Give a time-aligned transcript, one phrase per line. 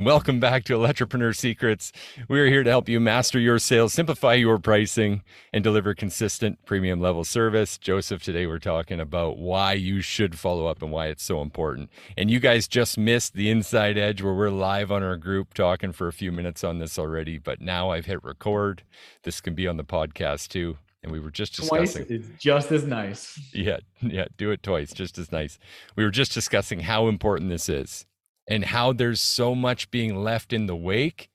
[0.00, 1.90] Welcome back to Electropreneur Secrets.
[2.28, 6.64] We are here to help you master your sales, simplify your pricing, and deliver consistent
[6.64, 7.76] premium level service.
[7.76, 11.90] Joseph, today we're talking about why you should follow up and why it's so important.
[12.16, 15.90] And you guys just missed the inside edge where we're live on our group talking
[15.90, 18.84] for a few minutes on this already, but now I've hit record.
[19.24, 20.78] This can be on the podcast too.
[21.02, 22.06] And we were just discussing.
[22.06, 23.36] Twice, it's just as nice.
[23.52, 25.58] Yeah, yeah, do it twice, just as nice.
[25.96, 28.06] We were just discussing how important this is
[28.48, 31.30] and how there's so much being left in the wake.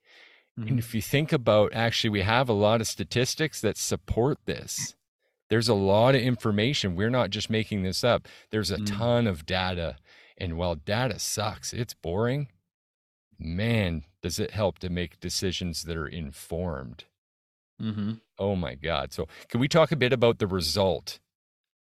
[0.60, 0.70] Mm-hmm.
[0.70, 4.96] And if you think about actually, we have a lot of statistics that support this.
[5.50, 6.96] There's a lot of information.
[6.96, 8.28] We're not just making this up.
[8.50, 8.98] There's a mm-hmm.
[8.98, 9.98] ton of data.
[10.38, 12.48] And while data sucks, it's boring.
[13.38, 17.06] Man, does it help to make decisions that are informed?
[17.82, 18.14] Mm-hmm.
[18.40, 19.14] Oh my God.
[19.14, 21.20] So, can we talk a bit about the result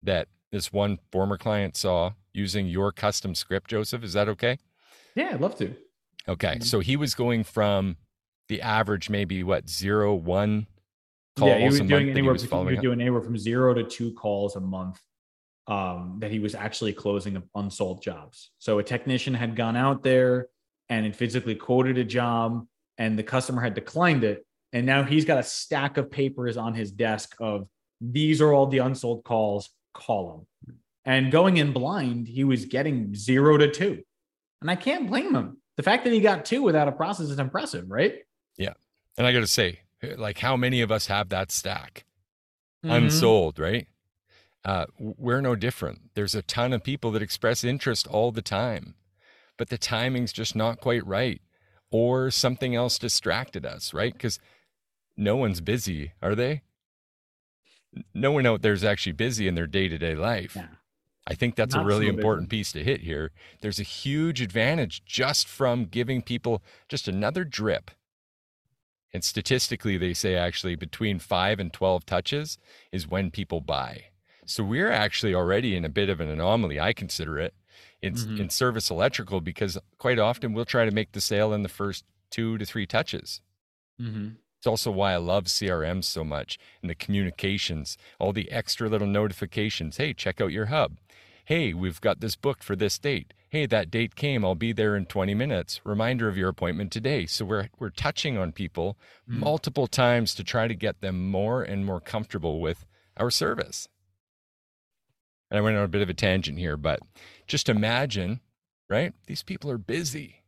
[0.03, 4.03] that this one former client saw using your custom script, Joseph?
[4.03, 4.59] Is that okay?
[5.15, 5.75] Yeah, I'd love to.
[6.29, 6.55] Okay.
[6.55, 6.63] Mm-hmm.
[6.63, 7.97] So he was going from
[8.49, 10.67] the average, maybe what, zero, one
[11.37, 13.85] calls yeah, he was doing anywhere, he was, he was doing anywhere from zero to
[13.85, 15.01] two calls a month
[15.67, 18.51] um, that he was actually closing unsold jobs.
[18.59, 20.49] So a technician had gone out there
[20.89, 22.67] and it physically quoted a job
[22.99, 24.47] and the customer had declined it.
[24.73, 27.67] And now he's got a stack of papers on his desk of
[28.01, 30.77] these are all the unsold calls, call them.
[31.05, 34.03] And going in blind, he was getting zero to two.
[34.65, 35.59] And I can't blame him.
[35.77, 38.15] The fact that he got two without a process is impressive, right?
[38.57, 38.73] Yeah.
[39.19, 39.81] And I got to say,
[40.17, 42.07] like, how many of us have that stack
[42.83, 42.95] mm-hmm.
[42.95, 43.87] unsold, right?
[44.65, 46.15] Uh, we're no different.
[46.15, 48.95] There's a ton of people that express interest all the time,
[49.59, 51.43] but the timing's just not quite right,
[51.91, 54.15] or something else distracted us, right?
[54.15, 54.39] Because
[55.15, 56.63] no one's busy, are they?
[58.15, 60.57] No one out there's actually busy in their day to day life.
[60.57, 60.69] Yeah.
[61.27, 63.31] I think that's Not a really so important piece to hit here.
[63.61, 67.91] There's a huge advantage just from giving people just another drip.
[69.13, 72.59] And statistically, they say actually between five and 12 touches
[72.93, 74.07] is when people buy.
[74.45, 77.55] So we're actually already in a bit of an anomaly, I consider it,
[78.03, 78.43] in, mm-hmm.
[78.43, 82.05] in service electrical, because quite often we'll try to make the sale in the first
[82.31, 83.41] two to three touches.
[84.01, 84.31] Mm-hmm.
[84.65, 89.07] It's also why I love CRM so much and the communications, all the extra little
[89.07, 89.99] notifications.
[89.99, 90.97] Hey, check out your hub.
[91.45, 93.35] Hey, we've got this booked for this date.
[93.51, 94.43] Hey, that date came.
[94.43, 95.83] I'll be there in 20 minutes.
[95.85, 97.27] Reminder of your appointment today.
[97.27, 98.97] So we're we're touching on people
[99.31, 99.37] mm.
[99.39, 102.87] multiple times to try to get them more and more comfortable with
[103.19, 103.87] our service.
[105.51, 107.01] And I went on a bit of a tangent here, but
[107.47, 108.41] just imagine,
[108.89, 109.13] right?
[109.27, 110.44] These people are busy.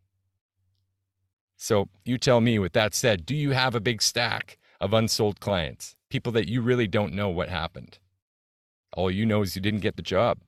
[1.56, 5.41] So you tell me, with that said, do you have a big stack of unsold
[5.41, 7.99] clients, people that you really don't know what happened?
[8.94, 10.39] All you know is you didn't get the job.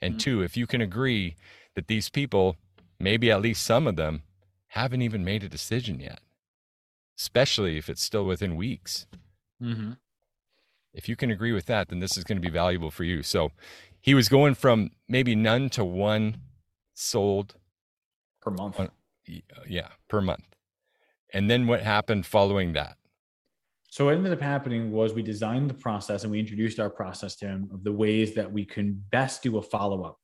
[0.00, 0.18] And mm-hmm.
[0.18, 1.36] two, if you can agree
[1.74, 2.56] that these people,
[2.98, 4.22] maybe at least some of them,
[4.68, 6.20] haven't even made a decision yet,
[7.18, 9.06] especially if it's still within weeks.
[9.62, 9.92] Mm-hmm.
[10.92, 13.22] If you can agree with that, then this is going to be valuable for you.
[13.22, 13.50] So
[14.00, 16.38] he was going from maybe none to one
[16.94, 17.56] sold
[18.40, 18.80] per month.
[18.80, 18.90] On,
[19.28, 20.44] Uh, yeah, per month.
[21.32, 22.96] And then what happened following that?
[23.90, 27.36] So what ended up happening was we designed the process and we introduced our process
[27.36, 30.18] to him of the ways that we can best do a follow-up.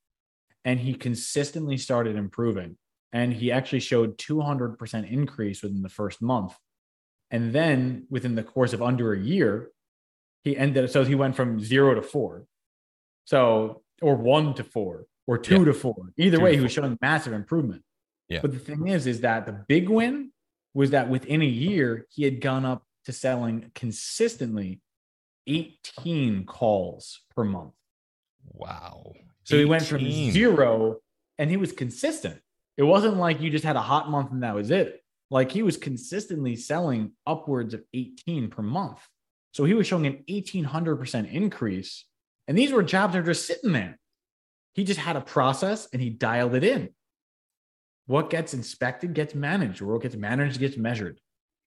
[0.65, 2.77] And he consistently started improving.
[3.12, 6.56] And he actually showed 200% increase within the first month.
[7.31, 9.71] And then within the course of under a year,
[10.43, 12.47] he ended up, so he went from zero to four.
[13.25, 15.65] So or one to four or two yeah.
[15.66, 15.94] to four.
[16.16, 17.83] Either two way, he was showing massive improvement.
[18.30, 18.41] Yeah.
[18.41, 20.30] But the thing is, is that the big win
[20.72, 24.80] was that within a year, he had gone up to selling consistently
[25.46, 27.74] 18 calls per month.
[28.52, 29.12] Wow.
[29.44, 29.58] So 18.
[29.58, 30.96] he went from zero
[31.38, 32.41] and he was consistent.
[32.76, 35.02] It wasn't like you just had a hot month and that was it.
[35.30, 39.00] Like he was consistently selling upwards of 18 per month.
[39.52, 42.04] So he was showing an 1800% increase.
[42.47, 43.98] And these were jobs that are just sitting there.
[44.74, 46.91] He just had a process and he dialed it in.
[48.10, 51.21] What gets inspected gets managed, or what gets managed gets measured.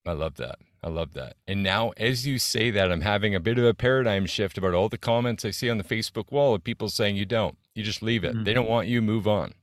[0.06, 0.60] I love that.
[0.84, 1.38] I love that.
[1.48, 4.74] And now, as you say that, I'm having a bit of a paradigm shift about
[4.74, 7.82] all the comments I see on the Facebook wall of people saying you don't, you
[7.82, 8.34] just leave it.
[8.34, 8.44] Mm-hmm.
[8.44, 9.54] They don't want you, move on.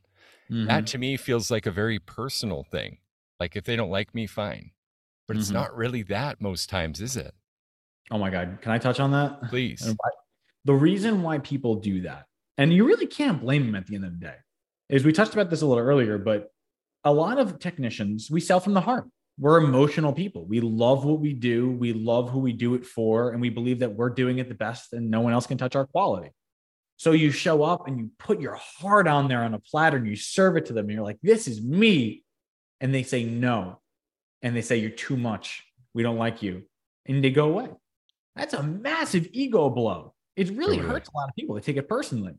[0.50, 0.68] Mm-hmm.
[0.68, 2.96] That to me feels like a very personal thing.
[3.38, 4.70] Like if they don't like me, fine.
[5.28, 5.56] But it's mm-hmm.
[5.56, 7.34] not really that most times, is it?
[8.10, 8.56] Oh my God.
[8.62, 9.50] Can I touch on that?
[9.50, 9.86] Please.
[10.64, 12.24] The reason why people do that,
[12.56, 14.36] and you really can't blame them at the end of the day,
[14.88, 16.50] is we touched about this a little earlier, but
[17.04, 19.08] a lot of technicians, we sell from the heart.
[19.38, 20.44] We're emotional people.
[20.44, 21.70] We love what we do.
[21.70, 23.30] We love who we do it for.
[23.30, 25.76] And we believe that we're doing it the best and no one else can touch
[25.76, 26.30] our quality.
[26.98, 30.06] So you show up and you put your heart on there on a platter and
[30.06, 30.84] you serve it to them.
[30.84, 32.22] And you're like, this is me.
[32.80, 33.80] and they say no,
[34.42, 35.64] and they say you're too much,
[35.94, 36.62] we don't like you,
[37.06, 37.68] and they go away.
[38.36, 40.14] That's a massive ego blow.
[40.36, 40.94] It really totally.
[40.94, 41.54] hurts a lot of people.
[41.54, 42.34] They take it personally.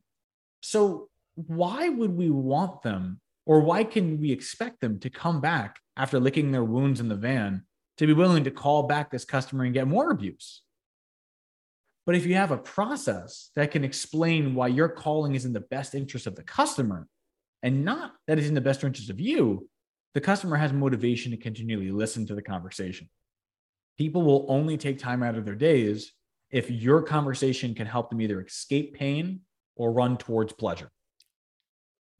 [0.61, 5.79] So why would we want them or why can we expect them to come back
[5.97, 7.63] after licking their wounds in the van
[7.97, 10.61] to be willing to call back this customer and get more abuse?
[12.05, 15.59] But if you have a process that can explain why your calling is in the
[15.61, 17.07] best interest of the customer
[17.63, 19.69] and not that is in the best interest of you,
[20.13, 23.09] the customer has motivation to continually listen to the conversation.
[23.97, 26.11] People will only take time out of their days
[26.49, 29.41] if your conversation can help them either escape pain
[29.75, 30.91] or run towards pleasure.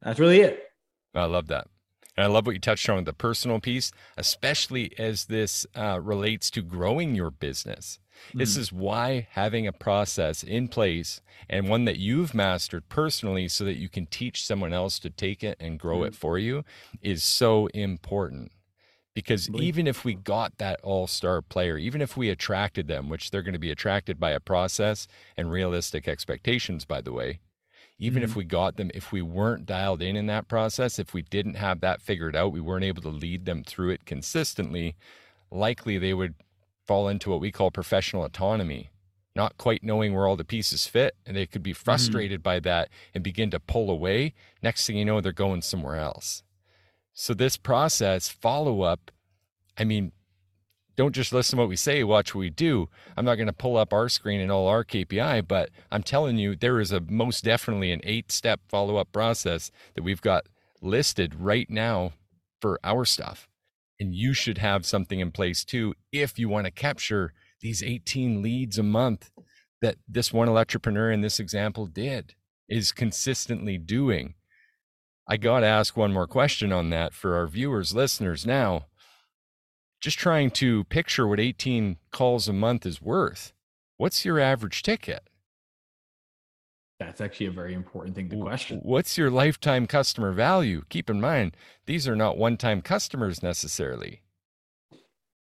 [0.00, 0.71] That's really it.
[1.14, 1.68] I love that.
[2.16, 5.98] And I love what you touched on with the personal piece, especially as this uh,
[6.00, 7.98] relates to growing your business.
[8.34, 8.38] Mm.
[8.40, 13.64] This is why having a process in place and one that you've mastered personally so
[13.64, 16.08] that you can teach someone else to take it and grow mm.
[16.08, 16.64] it for you
[17.00, 18.52] is so important.
[19.14, 23.30] Because even if we got that all star player, even if we attracted them, which
[23.30, 25.06] they're going to be attracted by a process
[25.36, 27.40] and realistic expectations, by the way,
[27.98, 28.30] even mm-hmm.
[28.30, 31.54] if we got them, if we weren't dialed in in that process, if we didn't
[31.54, 34.96] have that figured out, we weren't able to lead them through it consistently,
[35.50, 36.34] likely they would
[36.86, 38.90] fall into what we call professional autonomy,
[39.36, 41.14] not quite knowing where all the pieces fit.
[41.24, 41.84] And they could be mm-hmm.
[41.84, 42.50] frustrated mm-hmm.
[42.50, 44.34] by that and begin to pull away.
[44.62, 46.42] Next thing you know, they're going somewhere else.
[47.14, 49.10] So, this process, follow up,
[49.76, 50.12] I mean,
[50.96, 52.88] don't just listen to what we say, watch what we do.
[53.16, 56.38] I'm not going to pull up our screen and all our KPI, but I'm telling
[56.38, 60.46] you, there is a most definitely an eight step follow up process that we've got
[60.80, 62.12] listed right now
[62.60, 63.48] for our stuff.
[63.98, 68.42] And you should have something in place too if you want to capture these 18
[68.42, 69.30] leads a month
[69.80, 72.34] that this one entrepreneur in this example did,
[72.68, 74.34] is consistently doing.
[75.28, 78.86] I got to ask one more question on that for our viewers, listeners now
[80.02, 83.52] just trying to picture what 18 calls a month is worth.
[83.96, 85.22] What's your average ticket?
[86.98, 88.80] That's actually a very important thing to question.
[88.82, 90.82] What's your lifetime customer value?
[90.88, 91.56] Keep in mind,
[91.86, 94.22] these are not one time customers necessarily.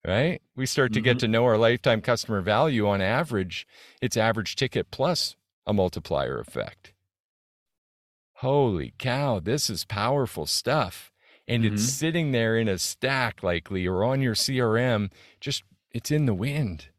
[0.05, 0.41] Right?
[0.55, 1.03] We start to mm-hmm.
[1.03, 3.67] get to know our lifetime customer value on average,
[4.01, 5.35] it's average ticket plus
[5.67, 6.93] a multiplier effect.
[8.37, 11.11] Holy cow, this is powerful stuff
[11.47, 11.75] and mm-hmm.
[11.75, 15.09] it's sitting there in a stack likely or on your crm
[15.39, 16.89] just it's in the wind.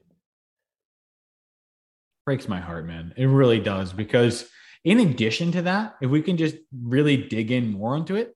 [2.25, 3.13] Breaks my heart man.
[3.17, 4.49] It really does because
[4.85, 8.35] in addition to that if we can just really dig in more into it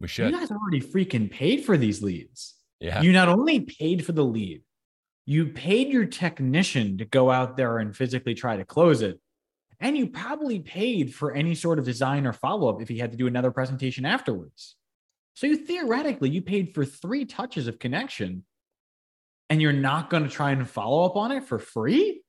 [0.00, 0.30] we should.
[0.30, 2.54] you guys already freaking paid for these leads.
[2.80, 3.00] Yeah.
[3.00, 4.62] You not only paid for the lead
[5.26, 9.18] you paid your technician to go out there and physically try to close it
[9.80, 13.16] and you probably paid for any sort of design or follow-up if he had to
[13.16, 14.76] do another presentation afterwards
[15.34, 18.44] so you theoretically you paid for three touches of connection
[19.50, 22.22] and you're not going to try and follow up on it for free?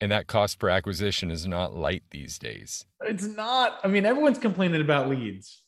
[0.00, 2.84] And that cost per acquisition is not light these days.
[3.02, 3.78] It's not.
[3.84, 5.62] I mean, everyone's complaining about leads.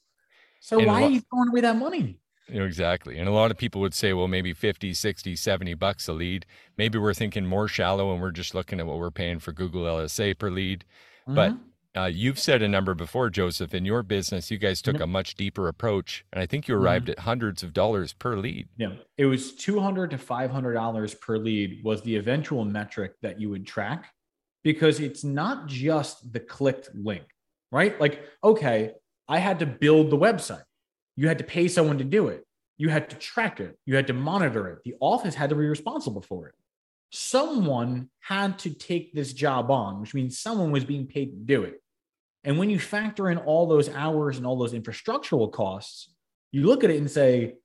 [0.61, 2.19] So and why lo- are you throwing away that money?
[2.49, 3.19] You know, exactly.
[3.19, 6.47] And a lot of people would say, well, maybe 50, 60, 70 bucks a lead.
[6.77, 9.85] Maybe we're thinking more shallow and we're just looking at what we're paying for Google
[9.85, 10.85] LSA per lead.
[11.23, 11.35] Mm-hmm.
[11.35, 11.55] But
[11.97, 13.73] uh, you've said a number before, Joseph.
[13.75, 17.07] In your business, you guys took a much deeper approach, and I think you arrived
[17.07, 17.13] mm-hmm.
[17.13, 18.69] at hundreds of dollars per lead.
[18.77, 23.15] Yeah, it was two hundred to five hundred dollars per lead was the eventual metric
[23.23, 24.13] that you would track,
[24.63, 27.25] because it's not just the clicked link,
[27.73, 27.99] right?
[28.01, 28.93] Like, okay,
[29.29, 30.65] I had to build the website.
[31.17, 32.45] You had to pay someone to do it.
[32.79, 33.79] You had to track it.
[33.87, 34.81] You had to monitor it.
[34.85, 36.55] The office had to be responsible for it.
[37.11, 41.63] Someone had to take this job on, which means someone was being paid to do
[41.63, 41.81] it.
[42.47, 46.15] And when you factor in all those hours and all those infrastructural costs,
[46.53, 47.57] you look at it and say,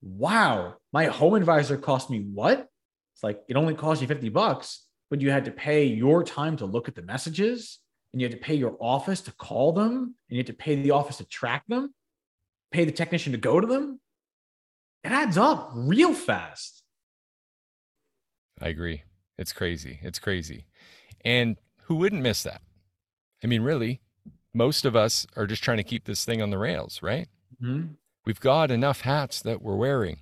[0.00, 2.68] wow, my home advisor cost me what?
[3.14, 6.56] It's like it only cost you 50 bucks, but you had to pay your time
[6.58, 7.80] to look at the messages
[8.12, 10.76] and you had to pay your office to call them and you had to pay
[10.76, 11.92] the office to track them,
[12.70, 14.00] pay the technician to go to them.
[15.02, 16.84] It adds up real fast.
[18.60, 19.02] I agree.
[19.36, 19.98] It's crazy.
[20.02, 20.66] It's crazy.
[21.24, 22.62] And who wouldn't miss that?
[23.42, 24.00] I mean, really,
[24.58, 27.28] most of us are just trying to keep this thing on the rails, right?
[27.62, 27.92] Mm-hmm.
[28.26, 30.18] We've got enough hats that we're wearing.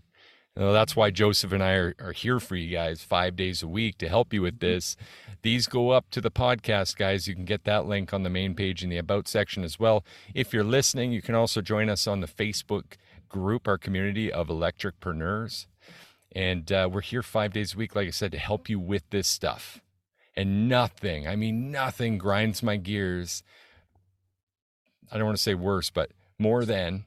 [0.54, 3.62] You know, that's why Joseph and I are, are here for you guys five days
[3.62, 4.96] a week to help you with this.
[5.42, 7.26] These go up to the podcast, guys.
[7.26, 10.04] You can get that link on the main page in the About section as well.
[10.34, 12.94] If you're listening, you can also join us on the Facebook
[13.28, 15.66] group, our community of electropreneurs.
[16.32, 19.08] And uh, we're here five days a week, like I said, to help you with
[19.10, 19.80] this stuff.
[20.34, 23.42] And nothing, I mean, nothing grinds my gears
[25.10, 27.04] I don't want to say worse, but more than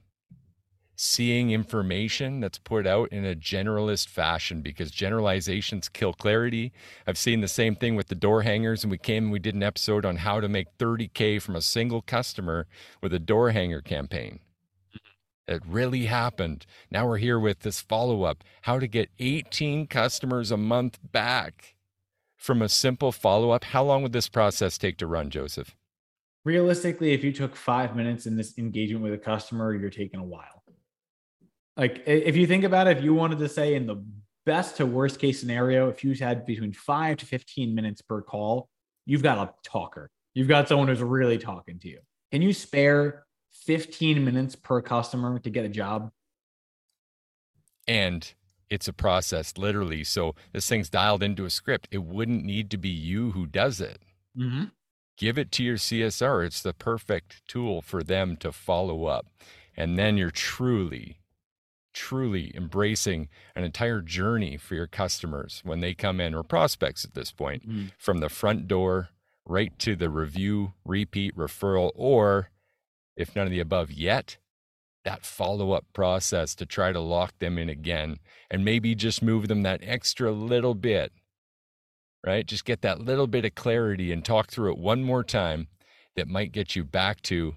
[0.95, 6.73] seeing information that's put out in a generalist fashion because generalizations kill clarity.
[7.07, 9.55] I've seen the same thing with the door hangers, and we came and we did
[9.55, 12.67] an episode on how to make 30K from a single customer
[13.01, 14.39] with a door hanger campaign.
[15.47, 16.65] It really happened.
[16.91, 21.75] Now we're here with this follow up how to get 18 customers a month back
[22.35, 23.63] from a simple follow up.
[23.63, 25.75] How long would this process take to run, Joseph?
[26.49, 30.23] Realistically, if you took five minutes in this engagement with a customer, you're taking a
[30.23, 30.63] while.
[31.77, 34.03] Like if you think about it, if you wanted to say in the
[34.45, 38.67] best to worst case scenario, if you had between five to 15 minutes per call,
[39.05, 40.09] you've got a talker.
[40.33, 41.99] You've got someone who's really talking to you.
[42.31, 46.11] Can you spare 15 minutes per customer to get a job.
[47.87, 48.33] And
[48.69, 50.03] it's a process, literally.
[50.03, 51.87] So this thing's dialed into a script.
[51.91, 53.99] It wouldn't need to be you who does it.
[54.37, 54.65] Mm-hmm.
[55.19, 56.45] Give it to your CSR.
[56.45, 59.27] It's the perfect tool for them to follow up.
[59.75, 61.17] And then you're truly,
[61.93, 67.15] truly embracing an entire journey for your customers when they come in or prospects at
[67.15, 67.87] this point, mm-hmm.
[67.97, 69.09] from the front door
[69.45, 72.49] right to the review, repeat, referral, or
[73.17, 74.37] if none of the above yet,
[75.03, 79.49] that follow up process to try to lock them in again and maybe just move
[79.49, 81.11] them that extra little bit,
[82.25, 82.45] right?
[82.45, 85.67] Just get that little bit of clarity and talk through it one more time
[86.15, 87.55] that might get you back to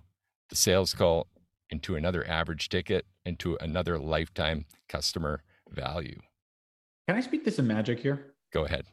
[0.49, 1.27] the sales call
[1.71, 6.21] into another average ticket into another lifetime customer value.
[7.09, 8.35] Can I speak to some magic here?
[8.53, 8.85] Go ahead.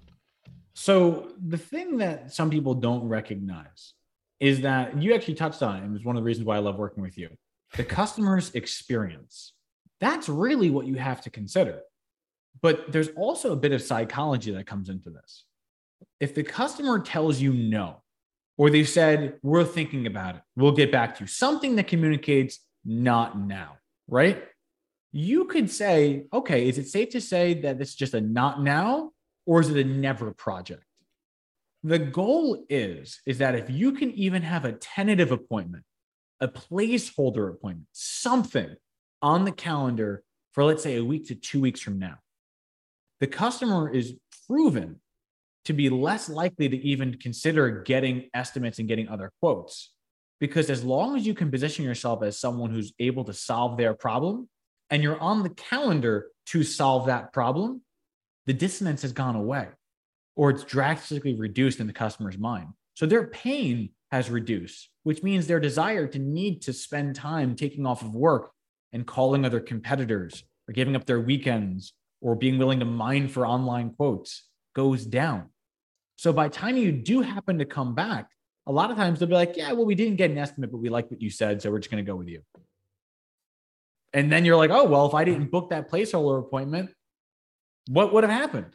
[0.74, 3.94] So, the thing that some people don't recognize
[4.40, 5.84] is that you actually touched on it.
[5.84, 7.30] And it's one of the reasons why I love working with you.
[7.76, 9.54] The customer's experience.
[10.00, 11.82] That's really what you have to consider.
[12.62, 15.44] But there's also a bit of psychology that comes into this.
[16.20, 18.01] If the customer tells you no,
[18.58, 22.60] or they said, we're thinking about it, we'll get back to you, something that communicates
[22.84, 23.77] not now,
[24.08, 24.44] right?
[25.12, 29.12] You could say, okay, is it safe to say that it's just a not now,
[29.46, 30.84] or is it a never project?
[31.84, 35.84] the goal is is that if you can even have a tentative appointment
[36.41, 38.75] a placeholder appointment something
[39.22, 42.15] on the calendar for let's say a week to two weeks from now
[43.22, 44.15] the customer is
[44.48, 45.00] proven
[45.66, 49.94] to be less likely to even consider getting estimates and getting other quotes
[50.39, 53.94] because as long as you can position yourself as someone who's able to solve their
[53.94, 54.48] problem
[54.89, 57.82] and you're on the calendar to solve that problem
[58.46, 59.68] the dissonance has gone away
[60.39, 62.70] or it's drastically reduced in the customer's mind.
[62.96, 67.86] So their pain has reduced, which means their desire to need to spend time taking
[67.86, 68.51] off of work
[68.94, 73.46] and calling other competitors or giving up their weekends or being willing to mine for
[73.46, 74.46] online quotes
[74.79, 75.50] goes down.
[76.15, 78.29] So by time you do happen to come back,
[78.65, 80.77] a lot of times they'll be like, yeah, well, we didn't get an estimate, but
[80.77, 81.62] we like what you said.
[81.62, 82.43] So we're just going to go with you.
[84.13, 86.91] And then you're like, oh, well, if I didn't book that placeholder appointment,
[87.89, 88.74] what would have happened?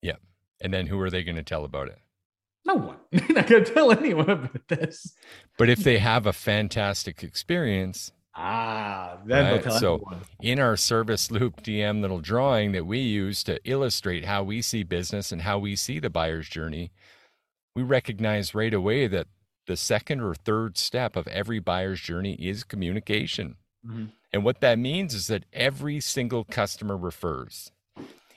[0.00, 0.16] Yeah.
[0.62, 1.98] And then who are they going to tell about it?
[2.64, 2.96] No one.
[3.12, 5.14] They're not going to tell anyone about this.
[5.58, 9.72] But if they have a fantastic experience, ah, then right?
[9.72, 10.02] so
[10.40, 14.82] in our service loop DM little drawing that we use to illustrate how we see
[14.82, 16.92] business and how we see the buyer's journey,
[17.74, 19.26] we recognize right away that
[19.66, 23.56] the second or third step of every buyer's journey is communication.
[23.86, 24.06] Mm-hmm.
[24.32, 27.70] And what that means is that every single customer refers.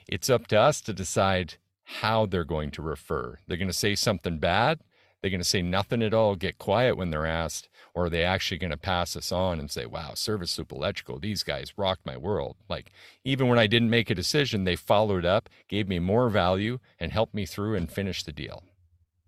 [0.08, 1.54] It's up to us to decide
[1.84, 3.38] how they're going to refer.
[3.46, 4.80] They're going to say something bad.
[5.20, 8.24] They're going to say nothing at all, get quiet when they're asked, or are they
[8.24, 12.06] actually going to pass us on and say, wow, Service Loop Electrical, these guys rocked
[12.06, 12.56] my world.
[12.68, 12.92] Like,
[13.24, 17.12] even when I didn't make a decision, they followed up, gave me more value, and
[17.12, 18.62] helped me through and finish the deal.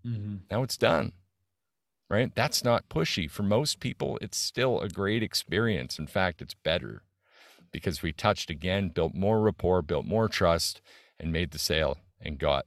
[0.07, 0.37] Mm-hmm.
[0.51, 1.13] Now it's done,
[2.09, 2.35] right?
[2.35, 3.31] That's not pushy.
[3.31, 5.99] For most people, it's still a great experience.
[5.99, 7.03] In fact, it's better
[7.73, 10.81] because we touched again, built more rapport, built more trust,
[11.19, 12.67] and made the sale and got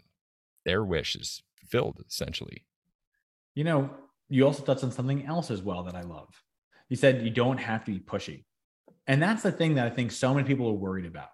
[0.66, 2.66] their wishes fulfilled essentially.
[3.54, 3.90] You know,
[4.30, 6.30] you also touched on something else as well that I love.
[6.90, 8.44] You said you don't have to be pushy.
[9.08, 11.30] And that's the thing that I think so many people are worried about.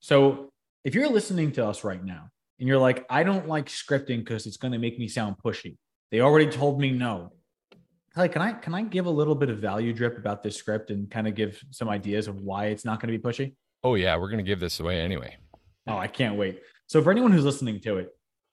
[0.00, 0.50] So
[0.84, 4.46] if you're listening to us right now and you're like, I don't like scripting because
[4.46, 5.76] it's going to make me sound pushy.
[6.10, 7.32] They already told me no.
[8.16, 10.90] Like, can I can I give a little bit of value drip about this script
[10.90, 13.54] and kind of give some ideas of why it's not going to be pushy?
[13.84, 15.36] Oh yeah, we're going to give this away anyway.
[15.86, 16.60] Oh, I can't wait.
[16.86, 18.08] So for anyone who's listening to it,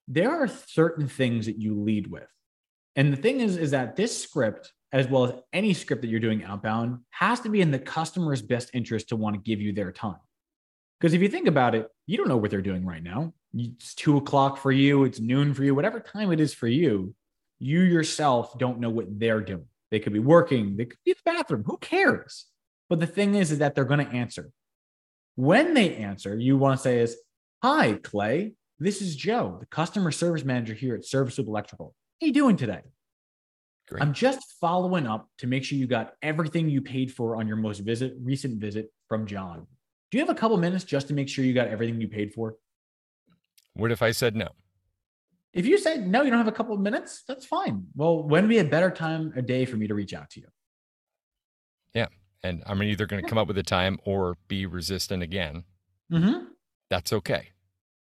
[0.07, 2.27] there are certain things that you lead with.
[2.97, 6.19] And the thing is, is that this script, as well as any script that you're
[6.19, 9.71] doing outbound, has to be in the customer's best interest to want to give you
[9.71, 10.17] their time.
[10.99, 13.33] Because if you think about it, you don't know what they're doing right now.
[13.53, 17.13] It's two o'clock for you, it's noon for you, whatever time it is for you,
[17.59, 19.67] you yourself don't know what they're doing.
[19.91, 21.63] They could be working, they could be in the bathroom.
[21.65, 22.45] Who cares?
[22.89, 24.49] But the thing is, is that they're going to answer.
[25.35, 27.15] When they answer, you want to say is,
[27.61, 28.53] "Hi, Clay.
[28.79, 31.93] This is Joe, the customer service manager here at Service Loop Electrical.
[32.19, 32.81] How you doing today?
[33.87, 34.01] Great.
[34.01, 37.57] I'm just following up to make sure you got everything you paid for on your
[37.57, 39.67] most visit recent visit from John.
[40.11, 42.33] Do you have a couple minutes just to make sure you got everything you paid
[42.33, 42.55] for?
[43.75, 44.49] What if I said no?
[45.53, 47.85] If you said no, you don't have a couple of minutes, that's fine.
[47.95, 50.41] Well, when would be a better time a day for me to reach out to
[50.41, 50.47] you?
[51.93, 52.07] Yeah.
[52.43, 55.63] And I'm either going to come up with a time or be resistant again.
[56.11, 56.45] Mm-hmm.
[56.89, 57.49] That's okay.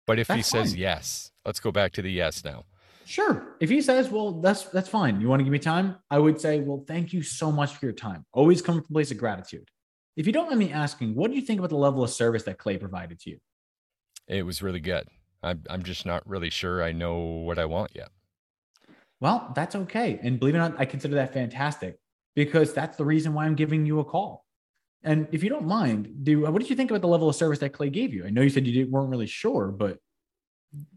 [0.05, 0.79] But if that's he says fine.
[0.79, 2.65] yes, let's go back to the yes now.
[3.11, 3.57] Sure.
[3.59, 5.19] If he says, well, that's that's fine.
[5.19, 5.97] You want to give me time?
[6.09, 8.25] I would say, well, thank you so much for your time.
[8.31, 9.67] Always come from a place of gratitude.
[10.15, 12.43] If you don't mind me asking, what do you think about the level of service
[12.43, 13.37] that Clay provided to you?
[14.29, 15.09] It was really good.
[15.43, 18.07] I'm I'm just not really sure I know what I want yet.
[19.19, 20.17] Well, that's okay.
[20.23, 21.99] And believe it or not, I consider that fantastic
[22.33, 24.45] because that's the reason why I'm giving you a call.
[25.03, 27.59] And if you don't mind, do what did you think about the level of service
[27.59, 28.25] that Clay gave you?
[28.25, 29.97] I know you said you weren't really sure, but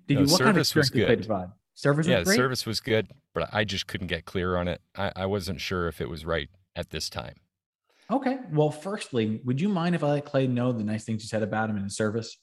[0.07, 1.49] did no, you what kind of experience did Clay provide?
[1.75, 2.37] Service yeah, was great?
[2.37, 4.81] service was good, but I just couldn't get clear on it.
[4.97, 7.35] I, I wasn't sure if it was right at this time.
[8.11, 8.39] Okay.
[8.53, 11.43] Well, firstly, would you mind if I let Clay know the nice things you said
[11.43, 12.39] about him in his service?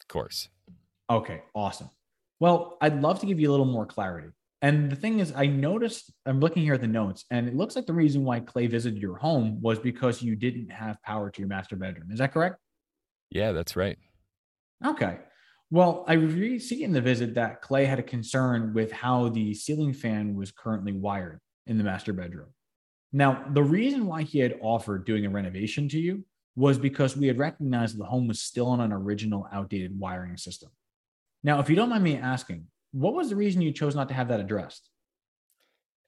[0.00, 0.48] Of course.
[1.10, 1.90] Okay, awesome.
[2.40, 4.28] Well, I'd love to give you a little more clarity.
[4.62, 7.76] And the thing is, I noticed, I'm looking here at the notes, and it looks
[7.76, 11.38] like the reason why Clay visited your home was because you didn't have power to
[11.38, 12.10] your master bedroom.
[12.10, 12.56] Is that correct?
[13.28, 13.98] Yeah, that's right.
[14.84, 15.18] Okay.
[15.70, 19.92] Well, I see in the visit that Clay had a concern with how the ceiling
[19.92, 22.48] fan was currently wired in the master bedroom.
[23.12, 26.24] Now, the reason why he had offered doing a renovation to you
[26.56, 30.70] was because we had recognized the home was still on an original outdated wiring system.
[31.42, 34.14] Now, if you don't mind me asking, what was the reason you chose not to
[34.14, 34.88] have that addressed?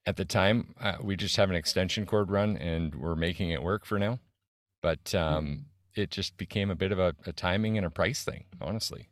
[0.06, 3.62] At the time, uh, we just have an extension cord run and we're making it
[3.62, 4.20] work for now.
[4.82, 8.44] But um, it just became a bit of a, a timing and a price thing,
[8.60, 9.08] honestly.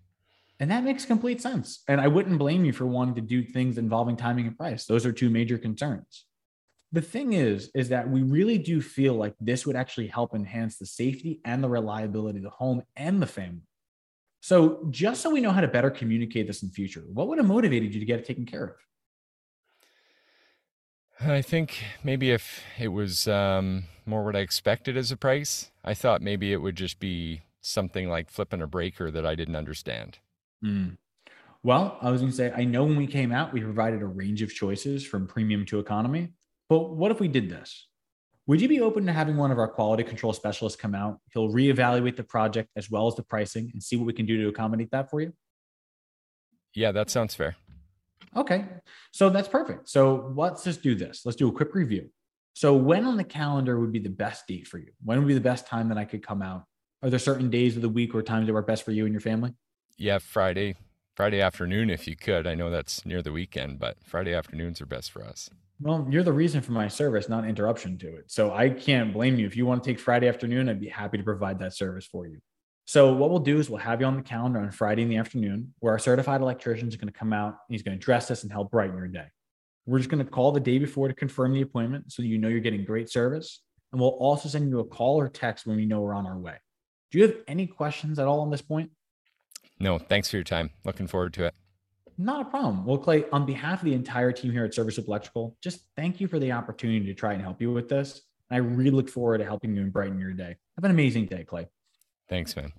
[0.65, 1.83] And that makes complete sense.
[1.89, 4.87] And I wouldn't blame you for wanting to do things involving timing and price.
[4.87, 6.25] Those are two major concerns.
[6.91, 10.79] The thing is, is that we really do feel like this would actually help enhance
[10.79, 13.69] the safety and the reliability of the home and the family.
[14.41, 17.47] So, just so we know how to better communicate this in future, what would have
[17.47, 18.65] motivated you to get it taken care
[21.21, 21.29] of?
[21.29, 25.93] I think maybe if it was um, more what I expected as a price, I
[25.93, 30.21] thought maybe it would just be something like flipping a breaker that I didn't understand.
[30.65, 30.97] Mm.
[31.63, 34.07] Well, I was going to say, I know when we came out, we provided a
[34.07, 36.35] range of choices from premium to economy.
[36.69, 37.89] But what if we did this?
[38.47, 41.19] Would you be open to having one of our quality control specialists come out?
[41.33, 44.43] He'll reevaluate the project as well as the pricing and see what we can do
[44.43, 45.33] to accommodate that for you.
[46.75, 47.57] Yeah, that sounds fair.
[48.37, 48.67] Okay.
[49.13, 49.89] So that's perfect.
[49.89, 51.23] So let's just do this.
[51.25, 52.11] Let's do a quick review.
[52.57, 54.93] So, when on the calendar would be the best date for you?
[55.03, 56.65] When would be the best time that I could come out?
[57.03, 59.13] Are there certain days of the week or times that work best for you and
[59.13, 59.53] your family?
[59.97, 60.75] Yeah, Friday,
[61.15, 62.47] Friday afternoon, if you could.
[62.47, 65.49] I know that's near the weekend, but Friday afternoons are best for us.
[65.81, 68.31] Well, you're the reason for my service, not interruption to it.
[68.31, 69.47] So I can't blame you.
[69.47, 72.27] If you want to take Friday afternoon, I'd be happy to provide that service for
[72.27, 72.39] you.
[72.87, 75.17] So what we'll do is we'll have you on the calendar on Friday in the
[75.17, 77.57] afternoon where our certified electrician is going to come out.
[77.69, 79.27] He's going to dress us and help brighten your day.
[79.87, 82.49] We're just going to call the day before to confirm the appointment so you know
[82.49, 83.61] you're getting great service.
[83.93, 86.39] And we'll also send you a call or text when we know we're on our
[86.39, 86.57] way.
[87.11, 88.91] Do you have any questions at all on this point?
[89.81, 90.71] No, thanks for your time.
[90.85, 91.55] Looking forward to it.
[92.17, 92.85] Not a problem.
[92.85, 96.29] Well, Clay, on behalf of the entire team here at Service Electrical, just thank you
[96.29, 98.23] for the opportunity to try and help you with this.
[98.51, 100.57] I really look forward to helping you and brighten your day.
[100.77, 101.67] Have an amazing day, Clay.
[102.29, 102.73] Thanks, man.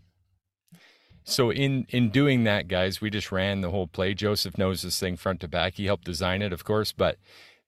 [1.26, 4.14] So in in doing that, guys, we just ran the whole play.
[4.14, 5.74] Joseph knows this thing front to back.
[5.74, 7.18] He helped design it, of course, but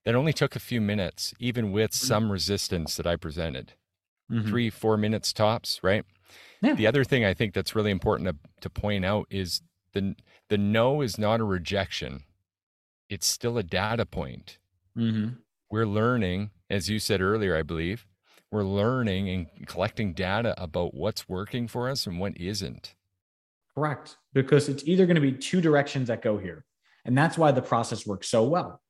[0.05, 3.73] that only took a few minutes, even with some resistance that I presented.
[4.31, 4.47] Mm-hmm.
[4.47, 6.05] Three, four minutes tops, right?
[6.61, 6.73] Yeah.
[6.73, 9.61] The other thing I think that's really important to, to point out is
[9.93, 10.15] the
[10.49, 12.23] the no is not a rejection.
[13.09, 14.57] It's still a data point.
[14.97, 15.35] Mm-hmm.
[15.69, 18.07] we're learning as you said earlier i believe
[18.51, 22.95] we're learning and collecting data about what's working for us and what isn't.
[23.75, 24.17] Correct.
[24.33, 26.65] Because it's either going to be two directions that go here
[27.05, 28.81] and that's why the process works so well.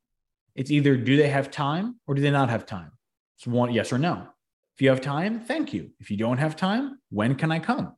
[0.55, 2.91] It's either do they have time or do they not have time?
[3.37, 4.27] It's one yes or no
[4.77, 7.93] if you have time thank you if you don't have time when can i come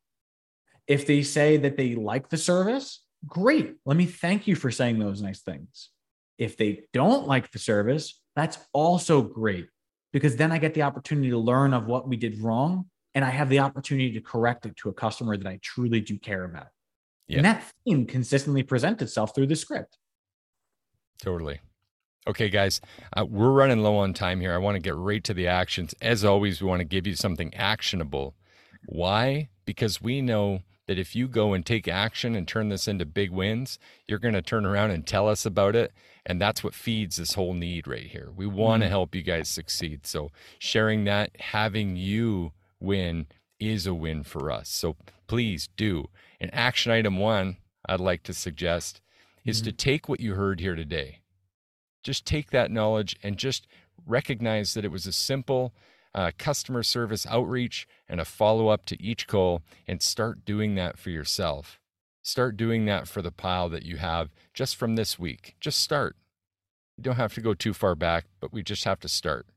[0.89, 3.75] if they say that they like the service, great.
[3.85, 5.91] Let me thank you for saying those nice things.
[6.39, 9.67] If they don't like the service, that's also great
[10.11, 13.29] because then I get the opportunity to learn of what we did wrong and I
[13.29, 16.67] have the opportunity to correct it to a customer that I truly do care about.
[17.27, 17.37] Yeah.
[17.37, 19.95] And that theme consistently presents itself through the script.
[21.21, 21.59] Totally.
[22.27, 22.81] Okay, guys,
[23.15, 24.53] uh, we're running low on time here.
[24.53, 25.95] I want to get right to the actions.
[26.01, 28.35] As always, we want to give you something actionable.
[28.85, 29.49] Why?
[29.65, 33.31] Because we know that if you go and take action and turn this into big
[33.31, 35.93] wins, you're going to turn around and tell us about it.
[36.25, 38.31] And that's what feeds this whole need right here.
[38.35, 38.91] We want to mm-hmm.
[38.91, 40.05] help you guys succeed.
[40.05, 40.29] So,
[40.59, 43.27] sharing that, having you win
[43.59, 44.69] is a win for us.
[44.69, 46.09] So, please do.
[46.41, 48.99] And action item one, I'd like to suggest
[49.45, 49.65] is mm-hmm.
[49.65, 51.21] to take what you heard here today
[52.03, 53.67] just take that knowledge and just
[54.05, 55.73] recognize that it was a simple
[56.15, 60.97] uh, customer service outreach and a follow up to each call and start doing that
[60.97, 61.79] for yourself.
[62.21, 65.55] Start doing that for the pile that you have just from this week.
[65.59, 66.15] Just start.
[66.97, 69.47] You don't have to go too far back, but we just have to start.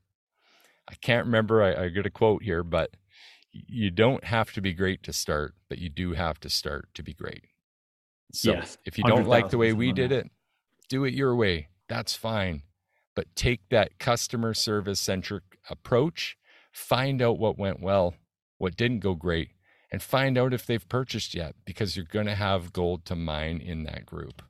[0.89, 2.91] I can't remember, I, I get a quote here, but
[3.51, 7.03] you don't have to be great to start, but you do have to start to
[7.03, 7.45] be great.
[8.31, 10.29] So yes, if you don't like the way we did it,
[10.89, 12.63] do it your way that's fine.
[13.15, 16.37] But take that customer service centric approach,
[16.71, 18.15] find out what went well,
[18.57, 19.51] what didn't go great,
[19.91, 23.59] and find out if they've purchased yet because you're going to have gold to mine
[23.59, 24.41] in that group.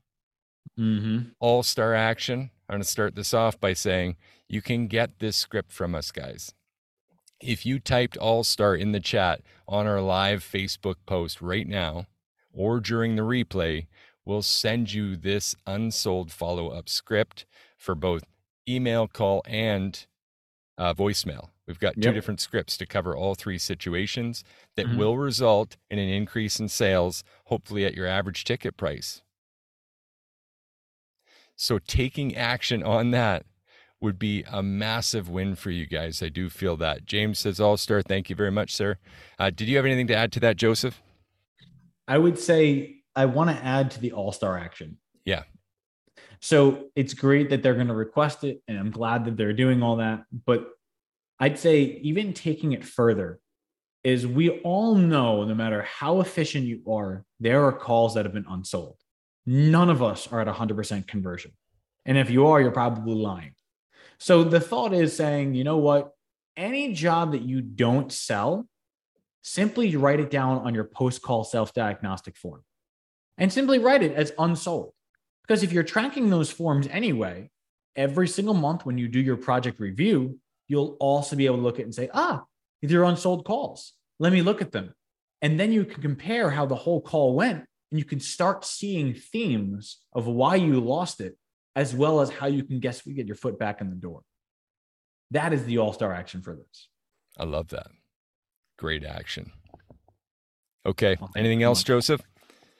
[0.79, 1.29] Mm-hmm.
[1.39, 2.51] All star action.
[2.69, 4.15] I'm going to start this off by saying
[4.47, 6.53] you can get this script from us, guys.
[7.41, 12.07] If you typed All Star in the chat on our live Facebook post right now
[12.53, 13.87] or during the replay,
[14.25, 17.45] we'll send you this unsold follow up script
[17.77, 18.23] for both
[18.67, 20.05] email, call, and
[20.77, 21.49] uh, voicemail.
[21.67, 22.13] We've got two yep.
[22.13, 24.43] different scripts to cover all three situations
[24.75, 24.97] that mm-hmm.
[24.97, 29.21] will result in an increase in sales, hopefully at your average ticket price.
[31.55, 33.45] So, taking action on that
[34.01, 36.21] would be a massive win for you guys.
[36.21, 37.05] I do feel that.
[37.05, 38.01] James says, All star.
[38.01, 38.97] Thank you very much, sir.
[39.39, 41.01] Uh, did you have anything to add to that, Joseph?
[42.07, 44.97] I would say I want to add to the All Star action.
[45.26, 45.43] Yeah.
[46.41, 49.82] So it's great that they're going to request it, and I'm glad that they're doing
[49.82, 50.23] all that.
[50.45, 50.67] But
[51.39, 53.39] I'd say even taking it further
[54.04, 58.34] is we all know no matter how efficient you are, there are calls that have
[58.34, 58.97] been unsold.
[59.45, 61.52] None of us are at 100% conversion.
[62.06, 63.54] And if you are, you're probably lying.
[64.19, 66.12] So the thought is saying, you know what?
[66.56, 68.67] Any job that you don't sell,
[69.41, 72.63] simply write it down on your post call self diagnostic form
[73.37, 74.93] and simply write it as unsold.
[75.45, 77.49] Because if you're tracking those forms anyway,
[77.95, 81.75] every single month when you do your project review, you'll also be able to look
[81.75, 82.43] at it and say, ah,
[82.81, 83.93] these are unsold calls.
[84.19, 84.93] Let me look at them.
[85.41, 89.13] And then you can compare how the whole call went and you can start seeing
[89.13, 91.37] themes of why you lost it,
[91.75, 94.21] as well as how you can guess we get your foot back in the door.
[95.31, 96.87] That is the all star action for this.
[97.37, 97.87] I love that.
[98.77, 99.51] Great action.
[100.85, 101.17] Okay.
[101.35, 102.21] Anything else, Joseph?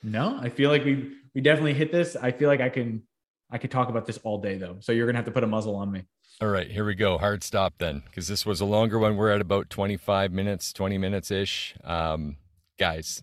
[0.04, 2.16] No, I feel like we we definitely hit this.
[2.16, 3.04] I feel like I can
[3.50, 4.78] I could talk about this all day though.
[4.82, 6.04] So you're gonna have to put a muzzle on me.
[6.42, 7.20] All right, here we go.
[7.20, 9.16] Hard stop then, because this was a longer one.
[9.16, 11.76] We're at about 25 minutes, 20 minutes ish.
[11.84, 12.38] Um,
[12.80, 13.22] guys,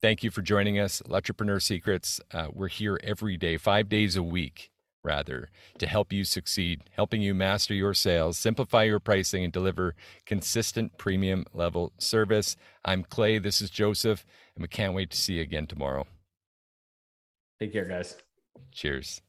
[0.00, 1.02] thank you for joining us.
[1.02, 2.20] Electropreneur Secrets.
[2.30, 4.70] Uh, we're here every day, five days a week,
[5.02, 9.96] rather, to help you succeed, helping you master your sales, simplify your pricing, and deliver
[10.24, 12.56] consistent premium level service.
[12.84, 13.40] I'm Clay.
[13.40, 14.24] This is Joseph
[14.54, 16.06] and we can't wait to see you again tomorrow.
[17.60, 18.16] Take care, guys.
[18.72, 19.22] Cheers.